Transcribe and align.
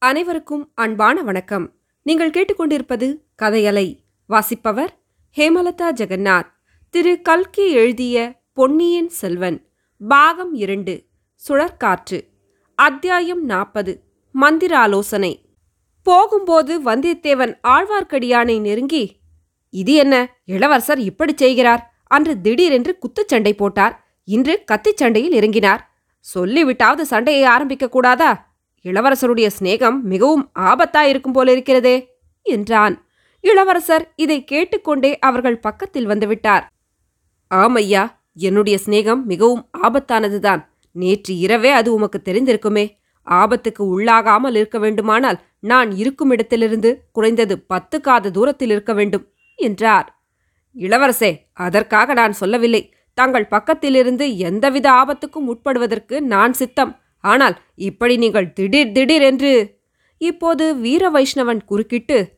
அனைவருக்கும் 0.00 0.70
அன்பான 0.74 1.22
வணக்கம். 1.22 1.74
நீங்கள் 2.02 2.30
கேட்டுக்கொண்டிருப்பது 2.30 3.16
கதையலை 3.42 3.98
வாசிப்பவர் 4.26 4.98
ஹேமலதா 5.36 5.92
ஜெகநாத் 5.92 6.46
திரு. 6.90 7.22
கல்கி 7.22 7.70
எழுதிய 7.70 8.40
பொன்னியின் 8.52 9.08
செல்வன் 9.08 9.66
பாகம் 10.08 10.54
இரண்டு 10.54 11.04
சுழற்காற்று 11.48 12.20
அத்தியாயம் 12.74 13.44
நாற்பது 13.44 14.02
மந்திராலோசனை. 14.40 15.44
போகும்போது 16.02 16.82
வந்தியத்தேவன் 16.82 17.58
ஆழ்வார்க்கடியானை 17.68 18.60
நெருங்கி 18.60 19.20
இது 19.70 19.92
என்ன 19.92 20.36
இளவரசர் 20.44 20.98
இப்படிச் 20.98 21.38
செய்கிறார்? 21.38 21.94
அன்று 22.04 22.40
திடீரென்று 22.40 22.98
குத்துச்சண்டை 22.98 23.52
போட்டார். 23.52 24.06
இன்று 24.24 24.64
கத்திச் 24.64 24.96
சண்டையில் 24.96 25.40
இறங்கினார். 25.40 25.78
சொல்லிவிட்டாவது 26.34 27.00
சண்டையை 27.00 27.44
ஆரம்பிக்க 27.44 27.88
கூடாதா? 27.88 28.47
இளவரசருடைய 28.84 29.48
சிநேகம் 29.58 30.00
மிகவும் 30.02 30.50
ஆபத்தாயிருக்கும் 30.58 31.34
போலிருக்கிறதே 31.34 31.96
என்றான். 32.42 32.94
இளவரசர் 33.40 34.12
இதை 34.16 34.44
கேட்டுக்கொண்டே 34.44 35.18
அவர்கள் 35.18 35.58
பக்கத்தில் 35.58 36.08
வந்துவிட்டார். 36.08 36.64
ஆமையா 37.54 38.04
என்னுடைய 38.32 38.78
சிநேகம் 38.86 39.22
மிகவும் 39.24 39.70
ஆபத்தானதுதான். 39.82 40.62
நேற்று 40.92 41.38
இரவே 41.38 41.70
அது 41.70 41.94
உமக்கு 41.94 42.20
தெரிந்திருக்குமே. 42.24 42.96
ஆபத்துக்கு 43.26 43.82
உள்ளாகாமல் 43.94 44.54
இருக்க 44.54 44.78
வேண்டுமானால் 44.78 45.38
நான் 45.60 45.90
இருக்கும் 45.92 46.30
இடத்திலிருந்து 46.30 46.90
குறைந்தது 47.12 47.54
பத்து 47.58 48.00
காத 48.00 48.30
தூரத்தில் 48.30 48.70
இருக்க 48.70 48.92
வேண்டும் 48.92 49.24
என்றார். 49.58 50.06
இளவரசே 50.76 51.30
அதற்காக 51.52 52.12
நான் 52.12 52.32
சொல்லவில்லை. 52.32 52.92
தங்கள் 53.14 53.50
பக்கத்திலிருந்து 53.50 54.36
எந்தவித 54.36 54.86
ஆபத்துக்கும் 54.90 55.48
உட்படுவதற்கு 55.48 56.20
நான் 56.20 56.52
சித்தம். 56.52 56.92
ஆனால் 57.20 57.60
இப்படி 57.74 58.16
நீங்கள் 58.16 58.52
திடீர் 58.52 58.92
திடீர் 58.92 59.22
என்று 59.22 59.80
இப்போது 60.18 60.76
வீர 60.76 61.10
வைஷ்ணவன் 61.10 61.64
குறுக்கிட்டு 61.64 62.36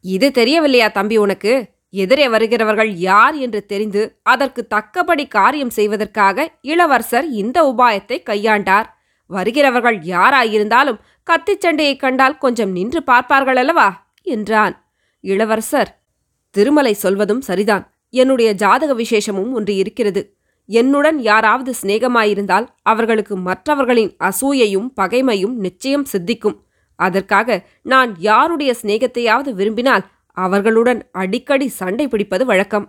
இது 0.00 0.30
தெரியவில்லையா 0.30 0.90
தம்பி 0.90 1.16
உனக்கு? 1.16 1.74
எதிரே 1.90 2.28
வருகிறவர்கள் 2.28 2.92
யார் 2.92 3.34
என்று 3.34 3.66
தெரிந்து 3.66 4.18
அதற்கு 4.22 4.66
தக்கபடி 4.66 5.26
காரியம் 5.26 5.70
செய்வதற்காக 5.70 6.52
இளவரசர் 6.60 7.26
இந்த 7.28 7.74
உபாயத்தை 7.76 8.22
கையாண்டார். 8.30 8.84
வருகிறவர்கள் 9.26 9.98
யாராயிருந்தாலும் 9.98 10.98
கத்திச் 11.22 11.60
சண்டையைக் 11.60 12.00
கண்டால் 12.00 12.38
கொஞ்சம் 12.38 12.70
நின்று 12.70 13.02
பார்ப்பார்கள் 13.02 13.56
அல்லவா? 13.56 14.12
என்றான். 14.22 14.92
இளவரசர் 15.20 16.02
திருமலை 16.50 16.92
சொல்வதும் 16.92 17.40
சரிதான். 17.40 17.94
என்னுடைய 18.10 18.52
ஜாதக 18.52 18.94
விசேஷமும் 18.94 19.52
ஒன்று 19.52 19.74
இருக்கிறது. 19.76 20.35
என்னுடன் 20.68 21.18
யாராவது 21.18 21.74
சிநேகமாயிருந்தால் 21.82 22.66
அவர்களுக்கு 22.82 23.36
மற்றவர்களின் 23.36 24.12
அசூயையும் 24.18 24.88
பகைமையும் 25.00 25.54
நிச்சயம் 25.54 26.04
சித்திக்கும். 26.04 26.56
அதற்காக 26.98 27.58
நான் 27.82 28.10
யாருடைய 28.18 28.74
சிநேகத்தையாவது 28.82 29.50
விரும்பினால் 29.54 30.04
அவர்களுடன் 30.36 31.00
அடிக்கடி 31.12 31.68
சண்டை 31.68 32.08
பிடிப்பது 32.08 32.44
வழக்கம். 32.44 32.86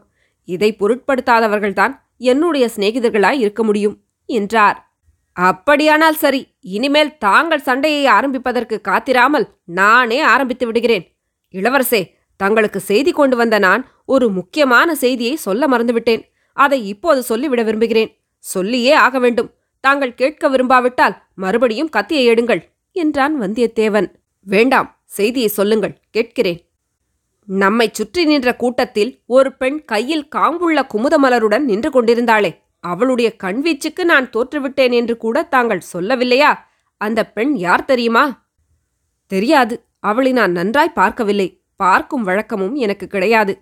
இதை 0.48 0.70
பொருட்படுத்தாதவர்கள்தான் 0.80 1.94
என்னுடைய 2.18 2.70
சிநேகிதர்களாய் 2.76 3.40
இருக்க 3.40 3.64
முடியும் 3.64 3.96
என்றார். 4.30 4.78
அப்படியானால் 5.32 6.16
சரி 6.16 6.42
இனிமேல் 6.76 7.18
தாங்கள் 7.18 7.66
சண்டையை 7.68 8.06
ஆரம்பிப்பதற்கு 8.06 8.82
காத்திராமல் 8.88 9.46
நானே 9.64 10.20
ஆரம்பித்து 10.34 10.66
விடுகிறேன். 10.66 11.06
இளவரசே 11.54 12.02
தங்களுக்கு 12.40 12.80
செய்தி 12.80 13.12
கொண்டு 13.12 13.36
வந்த 13.36 13.60
நான் 13.60 13.84
ஒரு 14.06 14.30
முக்கியமான 14.30 14.96
செய்தியை 14.96 15.36
சொல்ல 15.36 15.68
மறந்துவிட்டேன். 15.68 16.24
அதை 16.58 16.80
இப்போது 16.88 17.22
சொல்லிவிட 17.24 17.62
விரும்புகிறேன். 17.64 18.12
சொல்லியே 18.44 18.94
ஆக 19.06 19.20
வேண்டும். 19.20 19.50
தாங்கள் 19.84 20.14
கேட்க 20.14 20.50
விரும்பாவிட்டால் 20.50 21.18
மறுபடியும் 21.36 21.90
கத்தியை 21.90 22.24
எடுங்கள் 22.30 22.62
என்றான் 22.92 23.36
வந்தியத்தேவன். 23.42 24.08
வேண்டாம் 24.46 24.90
செய்தியை 25.06 25.50
சொல்லுங்கள் 25.50 26.00
கேட்கிறேன். 26.10 26.60
நம்மைச் 27.48 27.94
சுற்றி 27.94 28.26
நின்ற 28.26 28.56
கூட்டத்தில் 28.56 29.12
ஒரு 29.26 29.50
பெண் 29.54 29.78
கையில் 29.86 30.28
காம்புள்ள 30.36 30.80
குமுதமலருடன் 30.94 31.68
நின்று 31.70 31.90
கொண்டிருந்தாளே. 31.90 32.52
அவளுடைய 32.80 33.30
கண்வீச்சுக்கு 33.44 34.04
நான் 34.04 34.30
தோற்றுவிட்டேன் 34.30 34.94
என்று 34.94 35.18
கூட 35.18 35.44
தாங்கள் 35.44 35.88
சொல்லவில்லையா? 35.94 36.52
அந்த 37.02 37.20
பெண் 37.28 37.54
யார் 37.56 37.86
தெரியுமா? 37.86 38.26
தெரியாது. 39.32 39.76
அவளை 40.00 40.32
நான் 40.32 40.52
நன்றாய் 40.52 40.98
பார்க்கவில்லை. 41.00 41.48
பார்க்கும் 41.76 42.24
வழக்கமும் 42.24 42.76
எனக்கு 42.76 43.08
கிடையாது. 43.08 43.54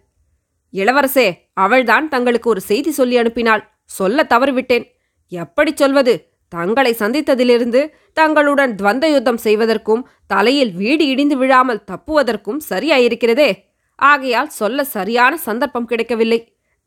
இளவரசே 0.75 1.28
அவள்தான் 1.53 2.09
தங்களுக்கு 2.09 2.50
ஒரு 2.50 2.62
செய்தி 2.62 2.91
சொல்லி 2.91 3.18
அனுப்பினாள். 3.18 3.63
சொல்ல 3.84 4.28
தவறிவிட்டேன். 4.30 4.86
எப்படி 5.31 5.72
சொல்வது? 5.75 6.13
தங்களை 6.47 6.96
சந்தித்ததிலிருந்து 7.00 7.81
தங்களுடன் 8.13 8.75
துவந்த 8.75 9.06
யுத்தம் 9.12 9.38
செய்வதற்கும் 9.38 10.08
தலையில் 10.28 10.74
வீடு 10.74 11.08
இடிந்து 11.08 11.38
விழாமல் 11.38 11.84
தப்புவதற்கும் 11.91 12.59
சரியாயிருக்கிறதே. 12.69 13.50
ஆகையால் 13.96 14.47
சொல்ல 14.50 14.84
சரியான 14.84 15.38
சந்தர்ப்பம் 15.38 15.85
கிடைக்கவில்லை. 15.85 16.40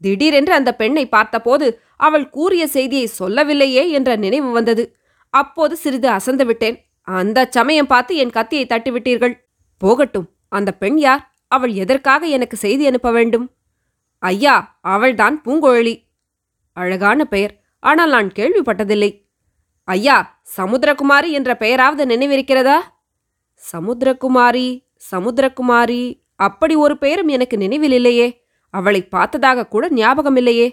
திடீரென்று 0.02 0.52
அந்த 0.52 0.70
பெண்ணை 0.74 1.08
பார்த்தபோது 1.08 1.80
அவள் 1.96 2.26
கூறிய 2.28 2.66
செய்தியை 2.66 3.06
சொல்லவில்லையே 3.06 3.90
என்ற 3.90 4.16
நினைவு 4.16 4.50
வந்தது. 4.50 4.84
அப்போது 5.34 5.76
சிறிது 5.76 6.08
அசந்து 6.08 6.46
விட்டேன். 6.46 6.76
அந்த 7.02 7.48
சமயம் 7.50 7.86
பார்த்து 7.86 8.16
என் 8.16 8.30
கத்தியை 8.30 8.66
தட்டிவிட்டீர்கள். 8.68 9.34
போகட்டும் 9.78 10.28
அந்த 10.48 10.70
பெண் 10.72 10.98
யார்? 10.98 11.22
அவள் 11.46 11.72
எதற்காக 11.72 12.26
எனக்கு 12.26 12.56
செய்தி 12.56 12.86
அனுப்ப 12.86 13.10
வேண்டும்? 13.10 13.46
ஐயா 14.22 14.78
அவள்தான் 14.80 15.42
பூங்கோழி 15.44 15.94
அழகான 16.72 17.24
பெயர். 17.24 17.54
ஆனால் 17.82 18.10
நான் 18.10 18.30
கேள்விப்பட்டதில்லை. 18.38 19.10
ஐயா 19.84 20.40
சமுத்திரகுமாரி 20.56 21.30
என்ற 21.30 21.56
பெயராவது 21.60 22.04
நினைவிருக்கிறதா? 22.04 22.78
சமுத்திரகுமாரி 23.72 24.66
சமுத்திரகுமாரி 25.10 26.02
அப்படி 26.36 26.74
ஒரு 26.74 26.98
பெயரும் 26.98 27.28
எனக்கு 27.28 27.56
நினைவில் 27.56 27.92
இல்லையே 27.92 28.44
அவளை 28.74 29.00
பார்த்ததாக 29.04 29.66
கூட 29.66 29.88
ஞாபகம் 29.90 30.36
இல்லையே 30.36 30.66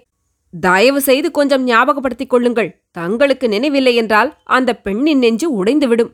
தயவு 0.53 1.01
செய்து 1.01 1.31
கொஞ்சம் 1.31 1.67
ஞாபகப்படுத்திக் 1.67 2.29
கொள்ளுங்கள். 2.29 2.69
தங்களுக்கு 2.91 3.47
நினைவில்லை 3.47 3.95
என்றால் 3.95 4.37
அந்த 4.43 4.71
பெண்ணின் 4.75 5.17
நெஞ்சு 5.17 5.63
உடைந்துவிடும். 5.63 6.11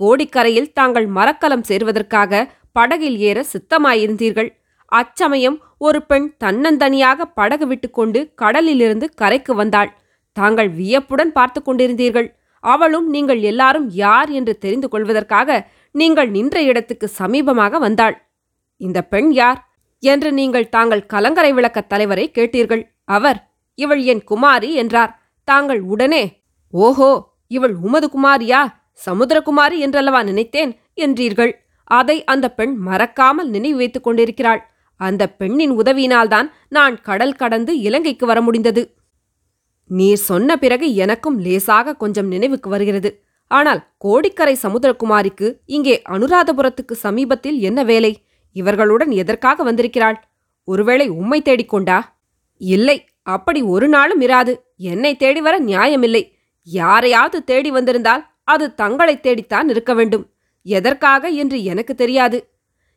கோடிக்கரையில் 0.00 0.72
தாங்கள் 0.72 1.06
மரக்கலம் 1.06 1.62
சேர்வதற்காக 1.62 2.50
படகில் 2.72 3.18
ஏற 3.18 3.44
சித்தமாயிருந்தீர்கள். 3.52 4.50
அச்சமயம் 4.92 5.58
ஒரு 5.86 6.00
பெண் 6.10 6.26
தன்னந்தனியாக 6.44 7.24
படகு 7.38 7.66
விட்டுக்கொண்டு 7.66 8.20
கடலிலிருந்து 8.42 9.06
கரைக்கு 9.20 9.52
வந்தாள். 9.60 9.90
தாங்கள் 10.36 10.70
வியப்புடன் 10.78 11.32
பார்த்து 11.32 11.60
கொண்டிருந்தீர்கள். 11.62 12.28
அவளும் 12.64 13.08
நீங்கள் 13.14 13.40
எல்லாரும் 13.50 13.88
யார் 14.02 14.30
என்று 14.30 14.52
தெரிந்து 14.64 14.88
கொள்வதற்காக 14.88 15.58
நீங்கள் 15.94 16.30
நின்ற 16.30 16.56
இடத்துக்கு 16.62 17.06
சமீபமாக 17.20 17.78
வந்தாள். 17.78 18.16
இந்த 18.80 18.98
பெண் 19.12 19.30
யார்? 19.32 19.58
என்று 20.02 20.28
நீங்கள் 20.32 20.70
தாங்கள் 20.76 21.08
கலங்கரை 21.12 21.50
விளக்கத் 21.52 21.90
தலைவரை 21.90 22.26
கேட்டீர்கள். 22.36 22.82
அவர் 23.16 23.38
இவள் 23.78 24.02
என் 24.12 24.24
குமாரி 24.24 24.70
என்றார். 24.74 25.12
தாங்கள் 25.48 25.82
உடனே 25.92 26.24
ஓஹோ 26.74 27.10
இவள் 27.56 27.74
உமது 27.86 28.06
குமாரியா? 28.14 28.60
சமுத்திரகுமாரி 29.06 29.76
என்றல்லவா 29.86 30.20
நினைத்தேன் 30.22 30.72
என்றீர்கள். 31.04 31.52
அதை 31.90 32.16
அந்த 32.24 32.46
பெண் 32.58 32.74
மறக்காமல் 32.86 33.50
நினைவு 33.50 33.76
வைத்துக் 33.76 34.06
கொண்டிருக்கிறாள். 34.06 34.62
அந்த 35.02 35.22
பெண்ணின் 35.30 35.72
உதவியினால்தான் 35.72 36.48
நான் 36.68 37.00
கடல் 37.00 37.34
கடந்து 37.34 37.72
இலங்கைக்கு 37.78 38.26
வர 38.26 38.40
முடிந்தது. 38.40 38.82
நீர் 39.90 40.22
சொன்ன 40.22 40.56
பிறகு 40.56 40.94
எனக்கும் 40.94 41.38
லேசாக 41.38 41.96
கொஞ்சம் 41.96 42.26
நினைவுக்கு 42.26 42.68
வருகிறது. 42.70 43.10
ஆனால் 43.50 43.80
கோடிக்கரை 43.98 44.54
சமுத்திரகுமாரிக்கு 44.62 45.56
இங்கே 45.66 46.02
அனுராதபுரத்துக்கு 46.08 46.92
சமீபத்தில் 46.92 47.58
என்ன 47.58 47.84
வேலை? 47.84 48.12
இவர்களுடன் 48.52 49.10
எதற்காக 49.10 49.62
வந்திருக்கிறாள்? 49.62 50.18
ஒருவேளை 50.68 51.08
உம்மை 51.08 51.42
தேடிக்கொண்டா? 51.42 51.98
இல்லை 52.60 52.96
அப்படி 53.22 53.60
ஒரு 53.74 53.88
நாளும் 53.88 54.20
இராது. 54.20 54.52
என்னை 54.76 55.16
தேடி 55.16 55.40
வர 55.40 55.58
நியாயமில்லை. 55.58 56.22
யாரையாவது 56.62 57.38
தேடி 57.44 57.70
வந்திருந்தால் 57.70 58.22
அது 58.44 58.74
தங்களை 58.74 59.14
தேடித்தான் 59.20 59.68
இருக்க 59.68 59.92
வேண்டும். 59.94 60.24
எதற்காக 60.66 61.28
என்று 61.42 61.58
எனக்கு 61.64 61.94
தெரியாது. 61.94 62.38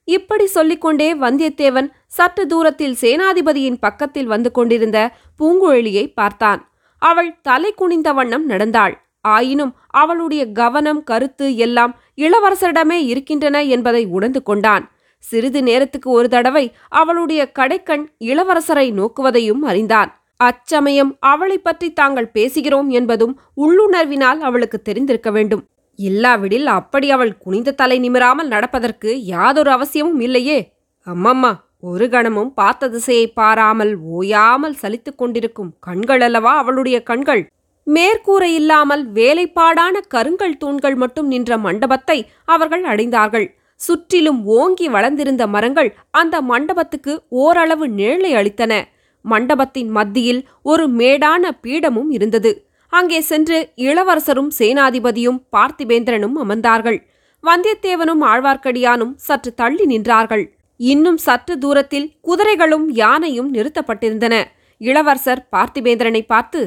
இப்படி 0.05 0.45
சொல்லிக்கொண்டே 0.45 1.13
வந்தியத்தேவன் 1.13 1.89
சற்று 2.07 2.47
தூரத்தில் 2.47 2.97
சேனாதிபதியின் 3.01 3.77
பக்கத்தில் 3.79 4.25
வந்து 4.25 4.51
கொண்டிருந்த 4.51 5.11
பூங்குழலியை 5.39 6.13
பார்த்தான். 6.13 6.71
அவள் 6.99 7.41
தலை 7.41 7.73
குனிந்த 7.73 8.13
வண்ணம் 8.13 8.45
நடந்தாள். 8.45 9.05
ஆயினும் 9.21 9.75
அவளுடைய 9.87 10.51
கவனம் 10.51 11.03
கருத்து 11.03 11.55
எல்லாம் 11.55 11.99
இளவரசரிடமே 12.17 12.91
இருக்கின்றன 12.91 13.63
என்பதை 13.63 14.05
உணர்ந்து 14.05 14.43
கொண்டான். 14.43 14.91
சிறிது 15.19 15.63
நேரத்துக்கு 15.63 16.09
ஒரு 16.09 16.29
தடவை 16.29 16.73
அவளுடைய 16.89 17.51
கடைக்கண் 17.59 18.05
இளவரசரை 18.19 18.91
நோக்குவதையும் 18.91 19.61
அறிந்தான். 19.61 20.21
அச்சமயம் 20.37 21.17
அவளைப் 21.19 21.63
பற்றி 21.63 21.93
தாங்கள் 21.93 22.31
பேசுகிறோம் 22.33 22.87
என்பதும் 22.87 23.39
உள்ளுணர்வினால் 23.57 24.39
அவளுக்கு 24.39 24.81
தெரிந்திருக்க 24.81 25.31
வேண்டும். 25.31 25.65
இல்லாவிடில் 25.95 26.65
அப்படி 26.65 27.11
அவள் 27.11 27.37
குனிந்த 27.37 27.71
தலை 27.71 27.99
நிமிராமல் 27.99 28.47
நடப்பதற்கு 28.47 29.25
யாதொரு 29.25 29.71
அவசியமும் 29.71 30.19
இல்லையே. 30.19 30.73
அம்மம்மா 31.07 31.51
ஒரு 31.79 32.09
கணமும் 32.09 32.53
பார்த்த 32.53 32.89
திசையை 32.89 33.27
பாராமல் 33.27 33.97
ஓயாமல் 33.97 34.77
சலித்துக் 34.81 35.15
கொண்டிருக்கும் 35.15 35.73
கண்கள் 35.79 36.21
அல்லவா 36.21 36.57
அவளுடைய 36.57 37.03
கண்கள்? 37.03 37.49
மேற்கூரை 37.87 38.49
இல்லாமல் 38.53 39.11
வேலைப்பாடான 39.11 39.95
கருங்கல் 40.07 40.57
தூண்கள் 40.57 40.95
மட்டும் 40.95 41.27
நின்ற 41.27 41.57
மண்டபத்தை 41.57 42.29
அவர்கள் 42.45 42.83
அடைந்தார்கள். 42.83 43.47
சுற்றிலும் 43.75 44.45
ஓங்கி 44.45 44.87
வளர்ந்திருந்த 44.87 45.47
மரங்கள் 45.47 45.95
அந்த 46.11 46.41
மண்டபத்துக்கு 46.41 47.25
ஓரளவு 47.29 47.87
நிழலை 47.89 48.31
அளித்தன. 48.35 48.73
மண்டபத்தின் 49.21 49.89
மத்தியில் 49.89 50.47
ஒரு 50.61 50.87
மேடான 50.89 51.51
பீடமும் 51.63 52.09
இருந்தது. 52.09 52.64
அங்கே 52.97 53.19
சென்று 53.29 53.57
இளவரசரும் 53.87 54.49
சேனாதிபதியும் 54.59 55.39
பார்த்திபேந்திரனும் 55.55 56.35
அமர்ந்தார்கள். 56.43 56.99
வந்தியத்தேவனும் 57.43 58.21
ஆழ்வார்க்கடியானும் 58.31 59.13
சற்று 59.27 59.51
தள்ளி 59.53 59.85
நின்றார்கள். 59.85 60.43
இன்னும் 60.79 61.17
சற்று 61.17 61.53
தூரத்தில் 61.57 62.07
குதிரைகளும் 62.21 62.87
யானையும் 63.01 63.49
நிறுத்தப்பட்டிருந்தன. 63.53 64.35
இளவரசர் 64.81 65.41
பார்த்திபேந்திரனை 65.53 66.21
பார்த்து 66.33 66.61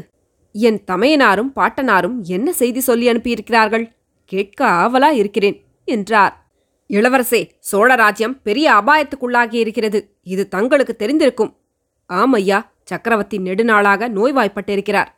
என் 0.55 0.81
தமையனாரும் 0.91 1.51
பாட்டனாரும் 1.59 2.17
என்ன 2.37 2.49
செய்தி 2.53 2.81
சொல்லி 2.81 3.07
அனுப்பியிருக்கிறார்கள்? 3.13 3.87
கேட்க 4.33 4.61
ஆவலா 4.83 5.11
இருக்கிறேன் 5.21 5.59
என்றார். 5.89 6.35
இளவரசே 6.91 7.41
சோழராஜ்யம் 7.71 8.37
பெரிய 8.47 8.67
அபாயத்துக்குள்ளாகி 8.81 9.59
இருக்கிறது. 9.65 10.01
இது 10.35 10.45
தங்களுக்கு 10.49 10.97
தெரிந்திருக்கும். 11.03 11.53
ஆமையா 12.11 12.59
சக்கரவர்த்தி 12.85 13.39
நெடுநாளாக 13.39 14.09
நோய்வாய்ப்பட்டிருக்கிறார். 14.17 15.11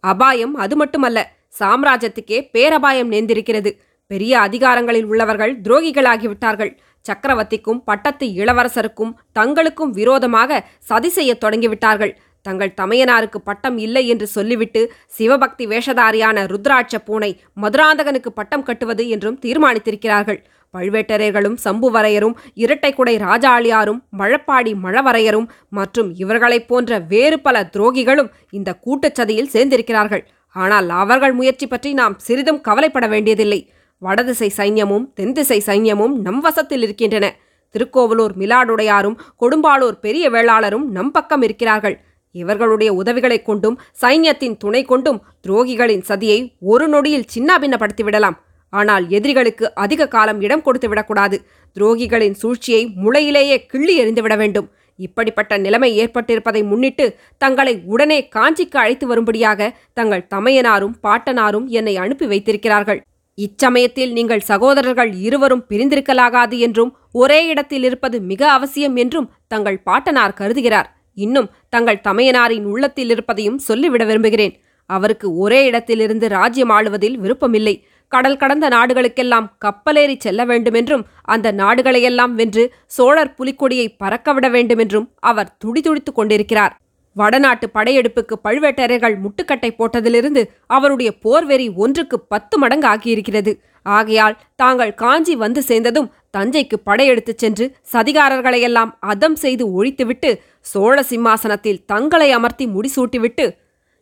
அபாயம் 0.00 0.54
அது 0.54 0.76
மட்டுமல்ல 0.76 1.36
சாம்ராஜ்யத்துக்கே 1.60 2.48
பேரபாயம் 2.52 3.12
நேர்ந்திருக்கிறது. 3.12 3.70
பெரிய 4.06 4.40
அதிகாரங்களில் 4.40 5.04
உள்ளவர்கள் 5.04 5.60
துரோகிகளாகிவிட்டார்கள். 5.60 6.76
சக்கரவர்த்திக்கும் 7.04 7.82
பட்டத்து 7.84 8.26
இளவரசருக்கும் 8.26 9.12
தங்களுக்கும் 9.38 9.90
விரோதமாக 9.90 10.66
சதி 10.78 11.08
செய்யத் 11.08 11.44
தொடங்கிவிட்டார்கள். 11.44 12.12
தங்கள் 12.42 12.74
தமையனாருக்கு 12.80 13.38
பட்டம் 13.44 13.78
இல்லை 13.78 14.08
என்று 14.08 14.26
சொல்லிவிட்டு 14.26 14.92
சிவபக்தி 15.06 15.66
வேஷதாரியான 15.66 16.44
ருத்ராட்ச 16.44 16.98
பூனை 17.04 17.40
மதுராந்தகனுக்கு 17.62 18.30
பட்டம் 18.34 18.62
கட்டுவது 18.62 19.08
என்றும் 19.08 19.38
தீர்மானித்திருக்கிறார்கள். 19.38 20.40
பழுவேட்டரையர்களும் 20.76 21.56
சம்புவரையரும் 21.64 22.34
இரட்டைக்குடை 22.56 23.18
ராஜாளியாரும் 23.18 23.98
மழப்பாடி 24.18 24.74
மழவரையரும் 24.82 25.48
மற்றும் 25.70 26.14
இவர்களைப் 26.14 26.68
போன்ற 26.68 26.98
வேறு 26.98 27.40
பல 27.40 27.70
துரோகிகளும் 27.72 28.30
இந்த 28.50 28.78
கூட்டச்சதியில் 28.86 29.48
சேர்ந்திருக்கிறார்கள். 29.52 30.20
ஆனால் 30.52 30.88
அவர்கள் 30.88 31.32
முயற்சி 31.32 31.66
பற்றி 31.66 31.92
நாம் 31.92 32.18
சிறிதும் 32.18 32.60
கவலைப்பட 32.60 33.06
வேண்டியதில்லை. 33.06 33.72
வடதிசை 33.98 34.52
சைன்யமும் 34.56 35.12
தென்திசை 35.14 35.62
சைன்யமும் 35.66 36.12
நம் 36.12 36.40
வசத்தில் 36.40 36.82
இருக்கின்றன. 36.82 37.36
திருக்கோவலூர் 37.70 38.38
மிலாடுடையாரும் 38.38 39.18
கொடும்பாளூர் 39.40 40.00
பெரிய 40.00 40.30
வேளாளரும் 40.30 40.84
நம் 40.84 41.10
பக்கம் 41.10 41.42
இருக்கிறார்கள். 41.42 42.00
இவர்களுடைய 42.30 42.92
உதவிகளைக் 42.92 43.44
கொண்டும் 43.44 43.80
சைன்யத்தின் 44.00 44.56
துணை 44.56 44.82
கொண்டும் 44.82 45.22
துரோகிகளின் 45.48 46.02
சதியை 46.08 46.52
ஒரு 46.60 46.88
நொடியில் 46.88 47.24
சின்னாபின்னப்படுத்திவிடலாம். 47.34 48.02
விடலாம் 48.02 48.46
ஆனால் 48.72 49.04
எதிரிகளுக்கு 49.08 49.66
அதிக 49.74 50.08
காலம் 50.08 50.40
இடம் 50.40 50.62
கொடுத்து 50.62 50.88
விடக்கூடாது. 50.88 51.36
துரோகிகளின் 51.76 52.36
சூழ்ச்சியை 52.42 52.82
முளையிலேயே 53.04 53.56
கிள்ளி 53.66 53.94
எறிந்துவிட 54.02 54.36
வேண்டும். 54.36 54.68
இப்படிப்பட்ட 54.98 55.52
நிலைமை 55.58 55.90
ஏற்பட்டிருப்பதை 56.02 56.62
முன்னிட்டு 56.70 57.04
தங்களை 57.42 57.74
உடனே 57.84 58.18
காஞ்சிக்கு 58.36 58.78
அழைத்து 58.82 59.06
வரும்படியாக 59.06 59.70
தங்கள் 59.92 60.28
தமையனாரும் 60.34 60.94
பாட்டனாரும் 61.02 61.66
என்னை 61.78 61.94
அனுப்பி 61.96 62.26
வைத்திருக்கிறார்கள். 62.26 63.00
இச்சமயத்தில் 63.38 64.12
நீங்கள் 64.12 64.46
சகோதரர்கள் 64.50 65.10
இருவரும் 65.26 65.66
பிரிந்திருக்கலாகாது 65.70 66.56
என்றும் 66.58 66.90
ஒரே 67.12 67.40
இடத்தில் 67.46 67.84
இருப்பது 67.88 68.16
மிக 68.30 68.42
அவசியம் 68.50 68.96
என்றும் 68.96 69.28
தங்கள் 69.46 69.78
பாட்டனார் 69.82 70.38
கருதுகிறார். 70.40 70.88
இன்னும் 71.16 71.48
தங்கள் 71.68 72.04
தமையனாரின் 72.08 72.66
உள்ளத்தில் 72.72 73.10
இருப்பதையும் 73.10 73.60
சொல்லிவிட 73.68 74.02
விரும்புகிறேன். 74.04 74.56
அவருக்கு 74.90 75.28
ஒரே 75.36 75.60
இடத்திலிருந்து 75.64 76.26
ராஜ்யம் 76.28 76.72
ஆளுவதில் 76.76 77.16
விருப்பமில்லை. 77.24 77.74
கடல் 78.08 78.36
கடந்த 78.36 78.68
நாடுகளுக்கெல்லாம் 78.68 79.46
கப்பலேறி 79.64 80.16
செல்ல 80.18 80.44
வேண்டுமென்றும் 80.44 81.06
அந்த 81.22 81.52
நாடுகளையெல்லாம் 81.52 82.32
வென்று 82.32 82.72
சோழர் 82.86 83.34
புலிக்கொடியை 83.38 83.86
பறக்கவிட 84.04 84.50
வேண்டுமென்றும் 84.50 85.08
அவர் 85.20 85.56
துடிதுடித்துக் 85.64 86.18
கொண்டிருக்கிறார். 86.18 86.74
வடநாட்டு 87.16 87.66
படையெடுப்புக்கு 87.74 88.34
பழுவேட்டரையர்கள் 88.44 89.16
முட்டுக்கட்டை 89.24 89.70
போட்டதிலிருந்து 89.78 90.42
அவருடைய 90.66 91.10
போர்வெறி 91.24 91.74
ஒன்றுக்கு 91.74 92.20
பத்து 92.20 92.58
மடங்கு 92.58 92.88
ஆகியிருக்கிறது. 92.88 93.52
ஆகையால் 93.82 94.38
தாங்கள் 94.56 94.94
காஞ்சி 94.94 95.34
வந்து 95.34 95.62
சேர்ந்ததும் 95.62 96.10
தஞ்சைக்கு 96.36 96.76
படையெடுத்துச் 96.84 97.38
சென்று 97.38 97.64
சதிகாரர்களையெல்லாம் 97.92 98.90
அதம் 99.00 99.36
செய்து 99.36 99.64
ஒழித்துவிட்டு 99.76 100.30
சோழ 100.60 101.02
சிம்மாசனத்தில் 101.02 101.84
தங்களை 101.84 102.32
அமர்த்தி 102.32 102.66
முடிசூட்டிவிட்டு 102.66 103.46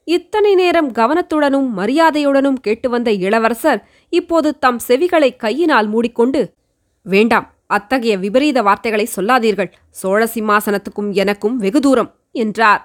இத்தனை 0.08 0.50
நேரம் 0.54 0.88
கவனத்துடனும் 0.92 1.68
மரியாதையுடனும் 1.78 2.58
கேட்டு 2.60 2.88
வந்த 2.88 3.10
இளவரசர் 3.26 3.80
இப்போது 4.12 4.48
தம் 4.64 4.80
செவிகளை 4.88 5.30
கையினால் 5.36 5.88
மூடிக்கொண்டு 5.94 6.40
வேண்டாம் 7.06 7.46
அத்தகைய 7.76 8.14
விபரீத 8.24 8.58
வார்த்தைகளை 8.62 9.06
சொல்லாதீர்கள். 9.14 9.70
சோழ 10.00 10.20
சிம்மாசனத்துக்கும் 10.34 11.10
எனக்கும் 11.22 11.56
வெகு 11.56 11.80
தூரம் 11.80 12.10
என்றார். 12.42 12.82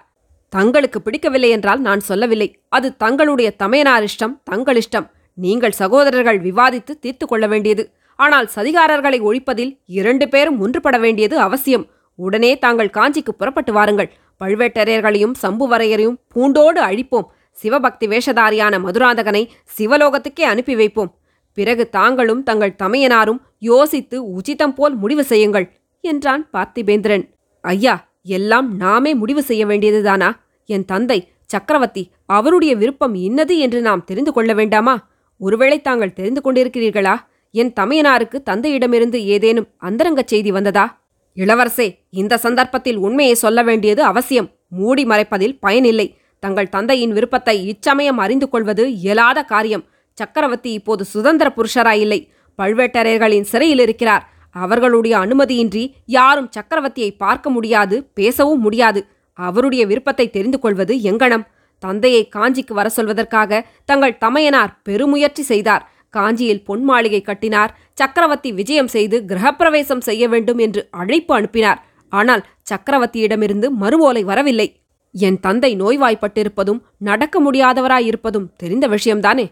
தங்களுக்கு 0.54 1.00
பிடிக்கவில்லை 1.02 1.50
என்றால் 1.50 1.82
நான் 1.88 2.02
சொல்லவில்லை. 2.10 2.50
அது 2.70 2.88
தங்களுடைய 3.04 3.50
தமையனார் 3.62 4.06
இஷ்டம் 4.08 4.36
தங்கள் 4.44 4.80
இஷ்டம். 4.82 5.08
நீங்கள் 5.38 5.80
சகோதரர்கள் 5.82 6.40
விவாதித்து 6.48 6.96
தீர்த்து 7.00 7.28
கொள்ள 7.28 7.46
வேண்டியது. 7.48 7.84
ஆனால் 8.20 8.48
சதிகாரர்களை 8.56 9.20
ஒழிப்பதில் 9.30 9.72
இரண்டு 10.00 10.26
பேரும் 10.30 10.60
ஒன்றுபட 10.66 10.98
வேண்டியது 11.00 11.38
அவசியம். 11.40 11.86
உடனே 12.20 12.52
தாங்கள் 12.66 12.96
காஞ்சிக்கு 12.98 13.34
புறப்பட்டு 13.38 13.72
வாருங்கள். 13.74 14.12
பழுவேட்டரையர்களையும் 14.42 15.34
சம்புவரையரையும் 15.42 16.18
பூண்டோடு 16.28 16.82
அழிப்போம். 16.82 17.28
சிவபக்தி 17.52 18.08
வேஷதாரியான 18.08 18.80
மதுராந்தகனை 18.86 19.50
சிவலோகத்துக்கே 19.78 20.42
அனுப்பி 20.42 20.76
வைப்போம். 20.76 21.20
பிறகு 21.54 21.90
தாங்களும் 21.90 22.44
தங்கள் 22.44 22.78
தமையனாரும் 22.84 23.42
யோசித்து 23.60 24.32
உச்சிதம் 24.32 24.74
போல் 24.74 24.96
முடிவு 24.96 25.24
செய்யுங்கள் 25.24 25.72
என்றான் 26.02 26.50
பார்த்திபேந்திரன். 26.54 27.30
ஐயா 27.62 28.10
எல்லாம் 28.24 28.78
நாமே 28.78 29.14
முடிவு 29.14 29.44
செய்ய 29.44 29.66
வேண்டியதுதானா? 29.66 30.32
என் 30.66 30.86
தந்தை 30.86 31.32
சக்கரவர்த்தி 31.46 32.12
அவருடைய 32.26 32.76
விருப்பம் 32.76 33.16
இன்னது 33.16 33.58
என்று 33.58 33.82
நாம் 33.82 34.04
தெரிந்து 34.04 34.34
கொள்ள 34.34 34.54
வேண்டாமா? 34.54 35.10
ஒருவேளை 35.38 35.82
தாங்கள் 35.82 36.14
தெரிந்து 36.14 36.42
கொண்டிருக்கிறீர்களா? 36.44 37.16
என் 37.52 37.74
தமையனாருக்கு 37.80 38.38
தந்தையிடமிருந்து 38.50 39.16
ஏதேனும் 39.16 39.68
அந்தரங்கச் 39.82 40.28
செய்தி 40.28 40.52
வந்ததா? 40.52 41.01
இளவரசே 41.36 42.00
இந்த 42.10 42.38
சந்தர்ப்பத்தில் 42.38 42.98
உண்மையை 42.98 43.36
சொல்ல 43.36 43.64
வேண்டியது 43.64 44.04
அவசியம். 44.04 44.50
மூடி 44.68 45.06
மறைப்பதில் 45.06 45.58
பயனில்லை. 45.60 46.18
தங்கள் 46.40 46.70
தந்தையின் 46.70 47.14
விருப்பத்தை 47.14 47.68
இச்சமயம் 47.68 48.18
அறிந்து 48.18 48.50
கொள்வது 48.50 48.94
இயலாத 48.94 49.44
காரியம். 49.44 49.84
சக்கரவர்த்தி 50.14 50.72
இப்போது 50.72 51.06
சுதந்திர 51.06 51.54
புருஷராயில்லை. 51.58 52.20
பழுவேட்டரையர்களின் 52.58 53.42
சிறையில் 53.42 53.80
இருக்கிறார். 53.80 54.30
அவர்களுடைய 54.52 55.18
அனுமதியின்றி 55.18 55.94
யாரும் 56.06 56.50
சக்கரவர்த்தியை 56.50 57.12
பார்க்க 57.18 57.50
முடியாது 57.50 58.04
பேசவும் 58.14 58.60
முடியாது. 58.60 59.06
அவருடைய 59.34 59.86
விருப்பத்தை 59.86 60.30
தெரிந்து 60.30 60.60
கொள்வது 60.60 60.96
எங்கனம்? 60.96 61.46
தந்தையை 61.80 62.30
காஞ்சிக்கு 62.36 62.74
வர 62.74 62.90
சொல்வதற்காக 62.96 63.62
தங்கள் 63.86 64.18
தமையனார் 64.18 64.74
பெருமுயற்சி 64.90 65.42
செய்தார். 65.42 65.92
காஞ்சியில் 66.12 66.64
பொன் 66.64 66.84
மாளிகை 66.84 67.22
கட்டினார். 67.22 67.72
சக்கரவர்த்தி 67.94 68.52
விஜயம் 68.52 68.88
செய்து 68.88 69.24
கிரகப்பிரவேசம் 69.28 70.00
செய்ய 70.00 70.28
வேண்டும் 70.28 70.58
என்று 70.58 70.88
அழைப்பு 70.92 71.34
அனுப்பினார். 71.36 71.80
ஆனால் 72.10 72.44
சக்கரவர்த்தியிடமிருந்து 72.72 73.68
மறுவோலை 73.82 74.24
வரவில்லை. 74.24 74.68
என் 75.12 75.40
தந்தை 75.40 75.72
நோய்வாய்ப்பட்டிருப்பதும் 75.82 76.82
நடக்க 76.98 77.36
முடியாதவராயிருப்பதும் 77.42 78.48
தெரிந்த 78.58 78.88
விஷயம்தானே? 78.88 79.46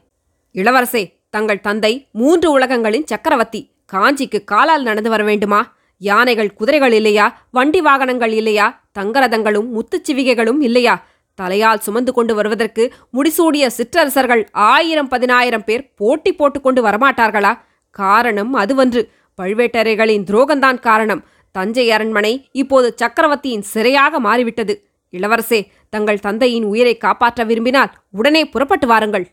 இளவரசே 0.53 1.03
தங்கள் 1.29 1.61
தந்தை 1.61 2.07
மூன்று 2.11 2.59
உலகங்களின் 2.59 3.05
சக்கரவர்த்தி. 3.05 3.61
காஞ்சிக்கு 3.93 4.43
காலால் 4.43 4.83
நடந்து 4.83 5.09
வர 5.09 5.23
வேண்டுமா? 5.23 5.61
யானைகள் 6.01 6.53
குதிரைகள் 6.53 6.91
இல்லையா? 6.91 7.25
வண்டி 7.51 7.81
வாகனங்கள் 7.81 8.31
இல்லையா? 8.31 8.67
தங்கரதங்களும் 8.99 9.69
முத்துச்சிவிகைகளும் 9.73 10.61
இல்லையா? 10.61 11.05
தலையால் 11.41 11.79
சுமந்து 11.79 12.13
கொண்டு 12.13 12.35
வருவதற்கு 12.35 12.93
முடிசூடிய 13.13 13.67
சிற்றரசர்கள் 13.67 14.49
ஆயிரம் 14.51 15.07
பதினாயிரம் 15.07 15.63
பேர் 15.63 15.93
போட்டி 15.95 16.33
போட்டுக்கொண்டு 16.33 16.83
வரமாட்டார்களா? 16.83 17.57
காரணம் 17.91 18.55
அதுவன்று. 18.55 19.03
பழுவேட்டரைகளின் 19.41 20.25
துரோகந்தான் 20.29 20.79
காரணம். 20.79 21.23
தஞ்சை 21.51 21.91
அரண்மனை 21.91 22.47
இப்போது 22.51 22.93
சக்கரவர்த்தியின் 22.95 23.65
சிறையாக 23.73 24.19
மாறிவிட்டது. 24.19 24.85
இளவரசே 25.11 25.67
தங்கள் 25.89 26.19
தந்தையின் 26.19 26.63
உயிரை 26.63 26.97
காப்பாற்ற 26.97 27.43
விரும்பினால் 27.43 27.91
உடனே 28.11 28.45
புறப்பட்டு 28.45 28.87
வாருங்கள். 28.87 29.27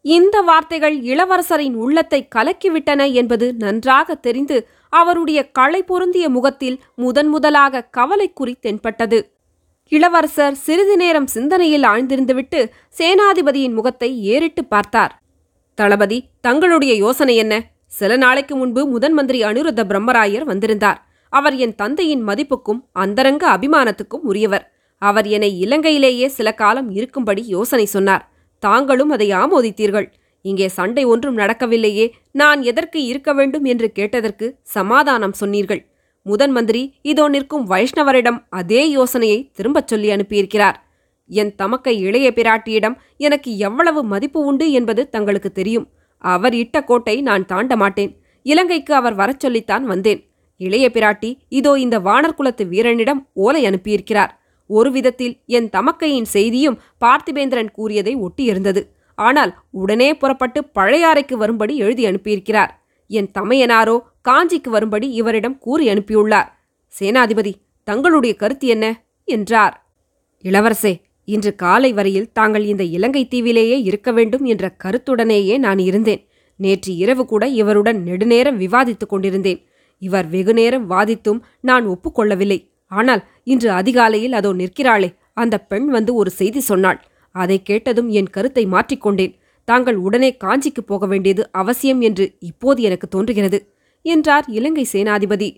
இந்த 0.00 0.40
வார்த்தைகள் 0.40 0.96
இளவரசரின் 1.00 1.74
உள்ளத்தை 1.74 2.28
கலக்கிவிட்டன 2.34 3.12
என்பது 3.12 3.54
நன்றாக 3.54 4.14
தெரிந்து 4.14 4.68
அவருடைய 4.88 5.50
களை 5.50 5.82
பொருந்திய 5.82 6.28
முகத்தில் 6.28 6.82
முதன் 6.94 7.28
முதலாக 7.28 7.88
கவலைக்குறி 7.96 8.54
தென்பட்டது. 8.60 9.33
இளவரசர் 9.92 10.54
சிறிது 10.54 10.96
நேரம் 10.96 11.26
சிந்தனையில் 11.26 11.82
ஆழ்ந்திருந்துவிட்டு 11.82 12.60
சேனாதிபதியின் 12.98 13.72
முகத்தை 13.72 14.22
ஏறிட்டு 14.24 14.64
பார்த்தார். 14.64 15.12
தளபதி 15.74 16.18
தங்களுடைய 16.40 16.94
யோசனை 16.94 17.36
என்ன? 17.36 17.54
சில 17.86 18.16
நாளைக்கு 18.16 18.56
முன்பு 18.56 18.86
முதன் 18.86 19.12
மந்திரி 19.12 19.44
அனுருத்த 19.44 19.80
பிரம்மராயர் 19.84 20.44
வந்திருந்தார். 20.44 20.98
அவர் 21.28 21.56
என் 21.56 21.74
தந்தையின் 21.74 22.24
மதிப்புக்கும் 22.28 22.80
அந்தரங்க 22.92 23.44
அபிமானத்துக்கும் 23.56 24.24
உரியவர். 24.30 24.64
அவர் 24.98 25.26
என்னை 25.26 25.50
இலங்கையிலேயே 25.64 26.26
சில 26.26 26.48
காலம் 26.54 26.90
இருக்கும்படி 26.90 27.42
யோசனை 27.46 27.86
சொன்னார். 27.86 28.24
தாங்களும் 28.58 29.10
அதை 29.10 29.32
ஆமோதித்தீர்கள். 29.32 30.06
இங்கே 30.40 30.68
சண்டை 30.68 31.04
ஒன்றும் 31.04 31.38
நடக்கவில்லையே. 31.38 32.06
நான் 32.30 32.62
எதற்கு 32.62 33.04
இருக்க 33.04 33.32
வேண்டும் 33.32 33.64
என்று 33.64 33.92
கேட்டதற்கு 33.92 34.46
சமாதானம் 34.62 35.32
சொன்னீர்கள். 35.32 35.82
முதன் 36.26 36.50
மந்திரி 36.50 36.82
இதோ 37.02 37.28
நிற்கும் 37.28 37.64
வைஷ்ணவரிடம் 37.70 38.38
அதே 38.48 38.82
யோசனையை 38.90 39.38
திரும்பச் 39.52 39.88
சொல்லி 39.88 40.08
அனுப்பியிருக்கிறார். 40.10 40.76
என் 41.30 41.54
தமக்கை 41.54 41.94
இளைய 41.98 42.32
பிராட்டியிடம் 42.34 42.96
எனக்கு 43.16 43.50
எவ்வளவு 43.56 44.04
மதிப்பு 44.04 44.40
உண்டு 44.44 44.66
என்பது 44.70 45.02
தங்களுக்கு 45.08 45.52
தெரியும். 45.52 45.86
அவர் 46.18 46.54
இட்ட 46.54 46.84
கோட்டை 46.84 47.16
நான் 47.22 47.44
தாண்ட 47.46 47.76
மாட்டேன். 47.76 48.12
இலங்கைக்கு 48.42 48.94
அவர் 48.94 49.14
வரச் 49.14 49.40
சொல்லித்தான் 49.40 49.84
வந்தேன். 49.84 50.20
இளைய 50.60 50.86
பிராட்டி 50.92 51.30
இதோ 51.48 51.72
இந்த 51.78 51.98
வானர்குலத்து 51.98 52.64
வீரனிடம் 52.68 53.20
ஓலை 53.34 53.62
அனுப்பியிருக்கிறார். 53.66 54.32
ஒரு 54.66 54.90
விதத்தில் 54.90 55.34
என் 55.46 55.68
தமக்கையின் 55.68 56.28
செய்தியும் 56.34 56.78
பார்த்திபேந்திரன் 57.04 57.70
கூறியதை 57.70 58.16
ஒட்டியிருந்தது. 58.16 58.82
ஆனால் 59.18 59.52
உடனே 59.70 60.08
புறப்பட்டு 60.14 60.60
பழையாறைக்கு 60.78 61.34
வரும்படி 61.34 61.74
எழுதி 61.76 62.04
அனுப்பியிருக்கிறார். 62.06 62.72
என் 63.10 63.30
தமையனாரோ 63.38 63.96
காஞ்சிக்கு 64.28 64.70
வரும்படி 64.70 65.10
இவரிடம் 65.10 65.58
கூறி 65.58 65.88
அனுப்பியுள்ளார். 65.88 66.48
சேனாதிபதி 67.00 67.52
தங்களுடைய 67.82 68.36
கருத்து 68.36 68.66
என்ன? 68.66 69.04
என்றார். 69.24 69.86
இளவரசே 70.42 71.02
இன்று 71.24 71.54
காலை 71.54 71.92
வரையில் 71.92 72.32
தாங்கள் 72.32 72.64
இந்த 72.64 72.84
இலங்கை 72.84 73.28
தீவிலேயே 73.30 73.82
இருக்க 73.82 74.12
வேண்டும் 74.12 74.44
என்ற 74.44 74.76
கருத்துடனேயே 74.84 75.58
நான் 75.58 75.78
இருந்தேன். 75.78 76.28
நேற்று 76.56 76.96
இரவு 76.96 77.26
கூட 77.26 77.46
இவருடன் 77.46 78.02
நெடுநேரம் 78.02 78.60
விவாதித்துக் 78.60 79.08
கொண்டிருந்தேன். 79.08 79.60
இவர் 79.98 80.26
வெகுநேரம் 80.26 80.90
வாதித்தும் 80.90 81.40
நான் 81.60 81.86
ஒப்புக்கொள்ளவில்லை. 81.86 82.70
ஆனால் 82.86 83.22
இன்று 83.44 83.70
அதிகாலையில் 83.70 84.32
அதோ 84.32 84.52
நிற்கிறாளே 84.52 85.14
அந்த 85.32 85.58
பெண் 85.58 85.86
வந்து 85.86 86.14
ஒரு 86.14 86.30
செய்தி 86.30 86.60
சொன்னாள். 86.60 87.00
அதை 87.30 87.62
கேட்டதும் 87.62 88.08
என் 88.08 88.30
கருத்தை 88.30 88.66
மாற்றிக்கொண்டேன் 88.66 89.34
தாங்கள் 89.64 89.96
உடனே 89.96 90.36
காஞ்சிக்கு 90.44 90.82
போக 90.86 91.06
வேண்டியது 91.06 91.52
அவசியம் 91.52 92.00
என்று 92.00 92.36
இப்போது 92.40 92.82
எனக்கு 92.82 93.08
தோன்றுகிறது. 93.08 93.58
என்றார் 94.04 94.46
இலங்கை 94.48 94.84
சேனாதிபதி. 94.92 95.50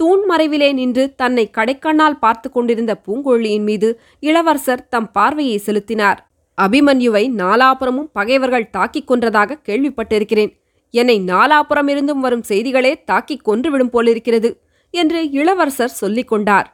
தூண் 0.00 0.22
மறைவிலே 0.30 0.68
நின்று 0.72 1.02
தன்னை 1.14 1.44
கடைக்கண்ணால் 1.56 2.20
பார்த்து 2.20 2.48
கொண்டிருந்த 2.50 2.92
பூங்கொழியின் 3.06 3.66
மீது 3.68 3.88
இளவரசர் 4.20 4.88
தம் 4.88 5.10
பார்வையை 5.10 5.58
செலுத்தினார். 5.58 6.20
அபிமன்யுவை 6.58 7.24
நாலாபுறமும் 7.42 8.10
பகைவர்கள் 8.12 8.70
தாக்கிக் 8.70 9.08
கொன்றதாக 9.10 9.58
கேள்விப்பட்டிருக்கிறேன். 9.68 10.52
என்னை 10.94 11.16
நாலாபுறமிருந்தும் 11.20 12.22
வரும் 12.24 12.42
செய்திகளே 12.42 12.92
தாக்கிக் 13.04 13.44
கொன்றுவிடும் 13.48 13.92
போலிருக்கிறது 13.94 14.50
என்று 14.94 15.20
இளவரசர் 15.30 15.98
சொல்லிக் 16.00 16.28
கொண்டார். 16.28 16.68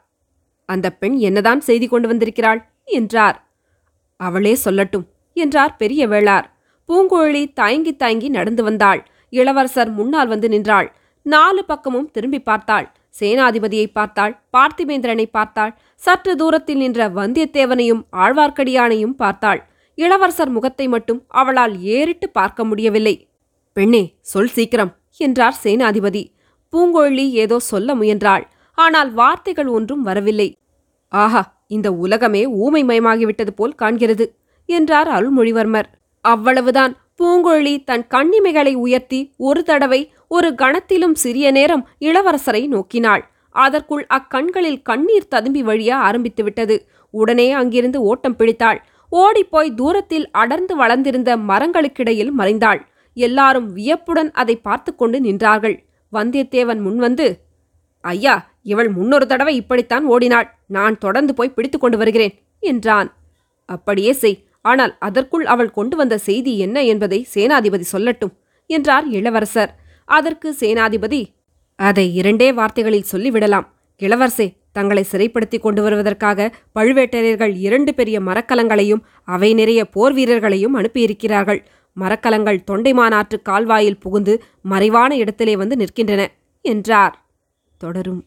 அந்த 0.69 0.87
பெண் 0.91 1.17
என்னதான் 1.19 1.61
செய்தி 1.61 1.87
கொண்டு 1.89 2.09
வந்திருக்கிறாள் 2.09 2.61
என்றார். 2.99 3.37
அவளே 4.21 4.55
சொல்லட்டும் 4.65 5.07
என்றார் 5.37 5.75
பெரிய 5.77 6.09
வேளார் 6.09 6.47
பூங்குழலி 6.89 7.43
தயங்கி 7.53 7.93
தயங்கி 7.97 8.29
நடந்து 8.29 8.63
வந்தாள். 8.63 9.01
இளவரசர் 9.33 9.91
முன்னால் 9.91 10.29
வந்து 10.29 10.49
நின்றாள். 10.49 10.89
நாலு 11.27 11.63
பக்கமும் 11.65 12.11
திரும்பி 12.11 12.41
பார்த்தாள். 12.41 12.87
சேனாதிபதியை 13.15 13.87
பார்த்தாள் 13.93 14.35
பார்த்திபேந்திரனை 14.57 15.27
பார்த்தாள் 15.31 15.73
சற்று 16.03 16.33
தூரத்தில் 16.37 16.81
நின்ற 16.83 17.09
வந்தியத்தேவனையும் 17.09 18.03
ஆழ்வார்க்கடியானையும் 18.25 19.17
பார்த்தாள். 19.23 19.61
இளவரசர் 19.99 20.53
முகத்தை 20.57 20.87
மட்டும் 20.89 21.21
அவளால் 21.41 21.75
ஏறிட்டு 21.97 22.27
பார்க்க 22.31 22.65
முடியவில்லை. 22.65 23.15
பெண்ணே 23.77 24.03
சொல் 24.23 24.53
சீக்கிரம் 24.57 24.93
என்றார் 25.21 25.57
சேனாதிபதி. 25.65 26.23
பூங்கொழி 26.73 27.27
ஏதோ 27.43 27.57
சொல்ல 27.71 27.95
முயன்றாள். 27.95 28.45
ஆனால் 28.79 29.11
வார்த்தைகள் 29.13 29.71
ஒன்றும் 29.77 30.03
வரவில்லை. 30.03 30.49
ஆஹா 31.13 31.43
இந்த 31.67 31.89
உலகமே 32.05 32.43
ஊமைமயமாகிவிட்டது 32.65 33.53
போல் 33.57 33.79
காண்கிறது 33.83 34.25
என்றார் 34.69 35.09
அருள்மொழிவர்மர். 35.09 35.89
அவ்வளவுதான். 36.25 36.93
பூங்கொழி 37.19 37.73
தன் 37.85 38.05
கண்ணிமைகளை 38.15 38.73
உயர்த்தி 38.75 39.21
ஒரு 39.49 39.61
தடவை 39.63 40.01
ஒரு 40.31 40.49
கணத்திலும் 40.55 41.15
சிறிய 41.15 41.47
நேரம் 41.51 41.83
இளவரசரை 42.01 42.63
நோக்கினாள். 42.75 43.23
அதற்குள் 43.55 44.05
அக்கண்களில் 44.17 44.81
கண்ணீர் 44.83 45.29
ததும்பி 45.29 45.63
வழிய 45.63 45.91
ஆரம்பித்துவிட்டது. 46.09 46.77
உடனே 47.15 47.47
அங்கிருந்து 47.53 47.99
ஓட்டம் 48.03 48.37
பிடித்தாள். 48.37 48.79
ஓடிப்போய் 49.13 49.71
தூரத்தில் 49.75 50.27
அடர்ந்து 50.43 50.75
வளர்ந்திருந்த 50.77 51.31
மரங்களுக்கிடையில் 51.51 52.33
மறைந்தாள். 52.41 52.81
எல்லாரும் 53.17 53.69
வியப்புடன் 53.73 54.31
அதை 54.33 54.57
பார்த்து 54.57 54.91
கொண்டு 54.95 55.19
நின்றார்கள். 55.21 55.77
வந்தியத்தேவன் 56.13 56.81
முன்வந்து 56.87 57.27
ஐயா 58.05 58.37
இவள் 58.63 58.91
முன்னொரு 58.91 59.27
தடவை 59.27 59.55
இப்படித்தான் 59.57 60.05
ஓடினாள். 60.05 60.49
நான் 60.77 60.97
தொடர்ந்து 60.99 61.33
போய் 61.35 61.55
பிடித்துக்கொண்டு 61.57 61.97
வருகிறேன் 61.97 62.35
என்றான். 62.63 63.09
அப்படியே 63.69 64.13
செய். 64.13 64.39
ஆனால் 64.71 64.93
அதற்குள் 64.99 65.45
அவள் 65.47 65.77
கொண்டு 65.79 65.95
வந்த 65.97 66.15
செய்தி 66.29 66.53
என்ன 66.59 66.79
என்பதை 66.93 67.19
சேனாதிபதி 67.35 67.87
சொல்லட்டும் 67.93 68.35
என்றார் 68.71 69.07
இளவரசர். 69.19 69.71
அதற்கு 70.17 70.49
சேனாதிபதி 70.61 71.23
அதை 71.79 72.07
இரண்டே 72.21 72.49
வார்த்தைகளில் 72.53 73.11
சொல்லிவிடலாம். 73.13 73.67
இளவரசே 74.01 74.47
தங்களை 74.73 75.03
சிறைப்படுத்தி 75.13 75.59
கொண்டு 75.61 75.81
வருவதற்காக 75.83 76.49
பழுவேட்டரையர்கள் 76.75 77.55
இரண்டு 77.67 77.93
பெரிய 77.95 78.17
மரக்கலங்களையும் 78.21 79.03
அவை 79.25 79.51
நிறைய 79.55 79.81
போர் 79.95 80.15
வீரர்களையும் 80.15 80.77
அனுப்பியிருக்கிறார்கள். 80.81 81.61
மரக்கலங்கள் 81.97 82.65
தொண்டைமானாற்று 82.71 83.39
கால்வாயில் 83.43 84.03
புகுந்து 84.05 84.35
மறைவான 84.63 85.17
இடத்திலே 85.17 85.57
வந்து 85.63 85.77
நிற்கின்றன 85.77 86.25
என்றார். 86.65 87.15
தொடரும். 87.81 88.23